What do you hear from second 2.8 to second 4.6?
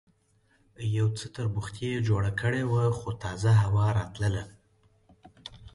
خو تازه هوا راتلله.